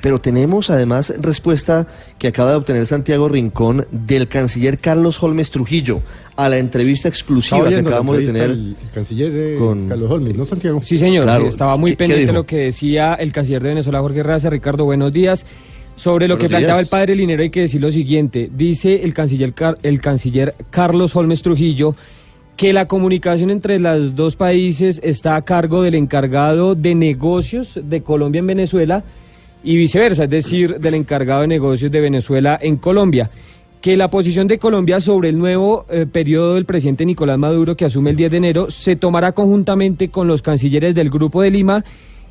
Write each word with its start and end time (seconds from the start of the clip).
Pero 0.00 0.20
tenemos 0.20 0.70
además 0.70 1.14
respuesta 1.18 1.86
que 2.18 2.28
acaba 2.28 2.50
de 2.50 2.56
obtener 2.56 2.86
Santiago 2.86 3.28
Rincón 3.28 3.86
del 3.90 4.28
canciller 4.28 4.78
Carlos 4.78 5.22
Holmes 5.22 5.50
Trujillo 5.50 6.00
a 6.36 6.48
la 6.48 6.58
entrevista 6.58 7.08
exclusiva 7.08 7.68
que 7.68 7.76
acabamos 7.76 8.16
de 8.16 8.26
tener. 8.26 8.50
El, 8.50 8.76
canciller 8.94 9.32
eh, 9.34 9.56
con... 9.58 9.88
Carlos 9.88 10.10
Holmes, 10.10 10.36
¿no, 10.36 10.44
Santiago? 10.44 10.80
Sí, 10.82 10.96
señor. 10.96 11.28
estaba 11.46 11.76
muy 11.76 11.96
pendiente 11.96 12.26
de 12.26 12.32
lo 12.32 12.44
que 12.44 12.56
decía 12.56 13.14
el 13.14 13.32
canciller 13.32 13.62
de 13.62 13.68
Venezuela, 13.70 14.00
Jorge 14.00 14.22
Raza. 14.22 14.50
Ricardo, 14.50 14.84
buenos 14.84 15.12
días. 15.12 15.44
Sobre 15.96 16.28
lo 16.28 16.38
que 16.38 16.48
planteaba 16.48 16.80
el 16.80 16.86
padre 16.86 17.14
Linero 17.14 17.42
hay 17.42 17.50
que 17.50 17.60
decir 17.60 17.80
lo 17.80 17.92
siguiente. 17.92 18.50
Dice 18.54 19.04
el 19.04 19.12
canciller, 19.12 19.52
el 19.82 20.00
canciller 20.00 20.54
Carlos 20.70 21.14
Holmes 21.14 21.42
Trujillo 21.42 21.94
que 22.56 22.74
la 22.74 22.86
comunicación 22.86 23.50
entre 23.50 23.78
los 23.78 24.14
dos 24.14 24.36
países 24.36 25.00
está 25.02 25.36
a 25.36 25.46
cargo 25.46 25.82
del 25.82 25.94
encargado 25.94 26.74
de 26.74 26.94
negocios 26.94 27.80
de 27.82 28.02
Colombia 28.02 28.40
en 28.40 28.46
Venezuela 28.46 29.02
y 29.62 29.76
viceversa, 29.76 30.24
es 30.24 30.30
decir, 30.30 30.78
del 30.78 30.94
encargado 30.94 31.42
de 31.42 31.48
negocios 31.48 31.90
de 31.90 32.00
Venezuela 32.00 32.58
en 32.60 32.76
Colombia. 32.76 33.30
Que 33.80 33.96
la 33.96 34.08
posición 34.08 34.46
de 34.46 34.58
Colombia 34.58 35.00
sobre 35.00 35.30
el 35.30 35.38
nuevo 35.38 35.86
eh, 35.88 36.06
periodo 36.10 36.54
del 36.54 36.66
presidente 36.66 37.06
Nicolás 37.06 37.38
Maduro, 37.38 37.76
que 37.76 37.86
asume 37.86 38.10
el 38.10 38.16
10 38.16 38.30
de 38.30 38.36
enero, 38.36 38.70
se 38.70 38.96
tomará 38.96 39.32
conjuntamente 39.32 40.10
con 40.10 40.28
los 40.28 40.42
cancilleres 40.42 40.94
del 40.94 41.08
Grupo 41.08 41.40
de 41.40 41.50
Lima 41.50 41.84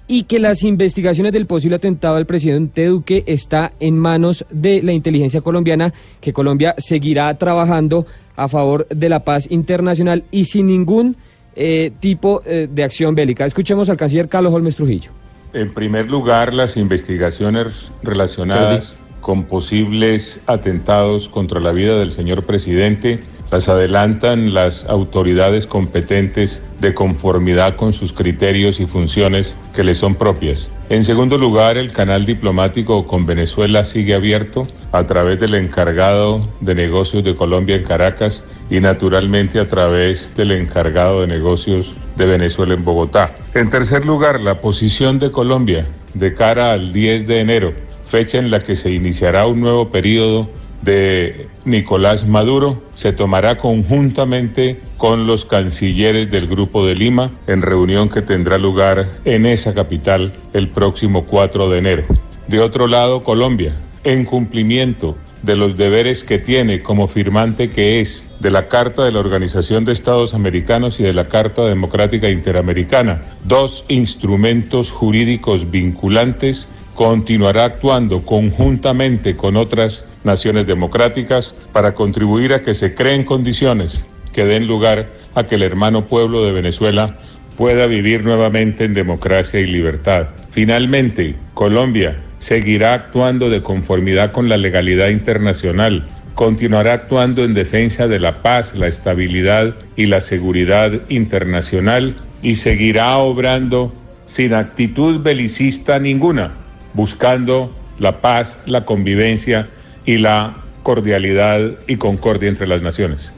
y 0.07 0.23
que 0.23 0.39
las 0.39 0.63
investigaciones 0.63 1.31
del 1.31 1.45
posible 1.45 1.75
atentado 1.75 2.15
al 2.17 2.25
presidente 2.25 2.85
Duque 2.87 3.23
está 3.27 3.73
en 3.79 3.97
manos 3.97 4.43
de 4.49 4.81
la 4.81 4.91
inteligencia 4.91 5.41
colombiana, 5.41 5.93
que 6.19 6.33
Colombia 6.33 6.73
seguirá 6.79 7.35
trabajando 7.37 8.07
a 8.35 8.47
favor 8.47 8.87
de 8.87 9.07
la 9.09 9.23
paz 9.23 9.49
internacional 9.51 10.23
y 10.31 10.45
sin 10.45 10.65
ningún 10.67 11.15
eh, 11.55 11.91
tipo 11.99 12.41
eh, 12.45 12.67
de 12.71 12.83
acción 12.83 13.13
bélica. 13.13 13.45
Escuchemos 13.45 13.89
al 13.89 13.97
canciller 13.97 14.29
Carlos 14.29 14.53
Holmes 14.53 14.75
Trujillo. 14.75 15.11
En 15.53 15.73
primer 15.73 16.11
lugar, 16.11 16.53
las 16.53 16.77
investigaciones 16.77 17.91
relacionadas 18.03 18.97
con 19.19 19.45
posibles 19.45 20.39
atentados 20.45 21.27
contra 21.27 21.59
la 21.59 21.71
vida 21.71 21.97
del 21.97 22.11
señor 22.11 22.45
presidente 22.45 23.19
las 23.51 23.67
adelantan 23.67 24.53
las 24.53 24.85
autoridades 24.85 25.65
competentes 25.65 26.61
de 26.79 26.93
conformidad 26.93 27.75
con 27.77 27.93
sus 27.93 28.13
criterios 28.13 28.79
y 28.79 28.85
funciones 28.85 29.55
que 29.73 29.83
le 29.83 29.95
son 29.95 30.13
propias. 30.13 30.69
En 30.89 31.03
segundo 31.03 31.35
lugar, 31.37 31.77
el 31.77 31.91
canal 31.91 32.27
diplomático 32.27 33.07
con 33.07 33.25
Venezuela 33.25 33.83
sigue 33.85 34.13
abierto 34.13 34.67
a 34.91 35.07
través 35.07 35.39
del 35.39 35.55
encargado 35.55 36.47
de 36.61 36.75
negocios 36.75 37.23
de 37.23 37.35
Colombia 37.35 37.75
en 37.75 37.83
Caracas 37.83 38.43
y 38.69 38.79
naturalmente 38.79 39.59
a 39.59 39.67
través 39.67 40.33
del 40.35 40.51
encargado 40.51 41.21
de 41.21 41.27
negocios 41.27 41.95
de 42.15 42.25
Venezuela 42.25 42.73
en 42.73 42.85
Bogotá. 42.85 43.35
En 43.53 43.69
tercer 43.69 44.05
lugar, 44.05 44.41
la 44.41 44.61
posición 44.61 45.19
de 45.19 45.31
Colombia 45.31 45.87
de 46.13 46.33
cara 46.33 46.73
al 46.73 46.93
10 46.93 47.27
de 47.27 47.39
enero, 47.39 47.73
fecha 48.07 48.37
en 48.37 48.51
la 48.51 48.59
que 48.61 48.75
se 48.75 48.91
iniciará 48.91 49.47
un 49.47 49.61
nuevo 49.61 49.89
periodo 49.89 50.49
de 50.81 51.47
Nicolás 51.65 52.25
Maduro 52.25 52.81
se 52.93 53.11
tomará 53.11 53.57
conjuntamente 53.57 54.79
con 54.97 55.27
los 55.27 55.45
cancilleres 55.45 56.31
del 56.31 56.47
Grupo 56.47 56.85
de 56.85 56.95
Lima 56.95 57.31
en 57.47 57.61
reunión 57.61 58.09
que 58.09 58.21
tendrá 58.21 58.57
lugar 58.57 59.07
en 59.25 59.45
esa 59.45 59.73
capital 59.73 60.33
el 60.53 60.69
próximo 60.69 61.25
4 61.25 61.69
de 61.69 61.77
enero. 61.77 62.03
De 62.47 62.59
otro 62.59 62.87
lado, 62.87 63.23
Colombia, 63.23 63.75
en 64.03 64.25
cumplimiento 64.25 65.17
de 65.43 65.55
los 65.55 65.77
deberes 65.77 66.23
que 66.23 66.39
tiene 66.39 66.81
como 66.81 67.07
firmante 67.07 67.69
que 67.69 67.99
es 67.99 68.25
de 68.39 68.51
la 68.51 68.67
Carta 68.67 69.03
de 69.03 69.11
la 69.11 69.19
Organización 69.19 69.85
de 69.85 69.93
Estados 69.93 70.33
Americanos 70.33 70.99
y 70.99 71.03
de 71.03 71.13
la 71.13 71.27
Carta 71.27 71.65
Democrática 71.65 72.29
Interamericana, 72.29 73.21
dos 73.43 73.85
instrumentos 73.87 74.91
jurídicos 74.91 75.69
vinculantes 75.69 76.67
continuará 76.93 77.65
actuando 77.65 78.23
conjuntamente 78.23 79.35
con 79.35 79.55
otras 79.55 80.05
naciones 80.23 80.67
democráticas 80.67 81.55
para 81.71 81.93
contribuir 81.93 82.53
a 82.53 82.61
que 82.61 82.73
se 82.73 82.93
creen 82.93 83.23
condiciones 83.23 84.03
que 84.33 84.45
den 84.45 84.67
lugar 84.67 85.07
a 85.35 85.45
que 85.45 85.55
el 85.55 85.63
hermano 85.63 86.07
pueblo 86.07 86.43
de 86.43 86.51
Venezuela 86.51 87.17
pueda 87.57 87.87
vivir 87.87 88.23
nuevamente 88.23 88.85
en 88.85 88.93
democracia 88.93 89.59
y 89.59 89.65
libertad. 89.65 90.27
Finalmente, 90.49 91.35
Colombia 91.53 92.17
seguirá 92.39 92.93
actuando 92.93 93.49
de 93.49 93.61
conformidad 93.61 94.31
con 94.31 94.49
la 94.49 94.57
legalidad 94.57 95.09
internacional, 95.09 96.07
continuará 96.35 96.93
actuando 96.93 97.43
en 97.43 97.53
defensa 97.53 98.07
de 98.07 98.19
la 98.19 98.41
paz, 98.41 98.73
la 98.73 98.87
estabilidad 98.87 99.75
y 99.95 100.05
la 100.07 100.21
seguridad 100.21 100.93
internacional 101.09 102.15
y 102.41 102.55
seguirá 102.55 103.17
obrando 103.17 103.93
sin 104.25 104.53
actitud 104.53 105.21
belicista 105.21 105.99
ninguna 105.99 106.51
buscando 106.93 107.75
la 107.99 108.21
paz, 108.21 108.57
la 108.65 108.85
convivencia 108.85 109.67
y 110.05 110.17
la 110.17 110.55
cordialidad 110.83 111.59
y 111.87 111.97
concordia 111.97 112.49
entre 112.49 112.67
las 112.67 112.81
naciones. 112.81 113.31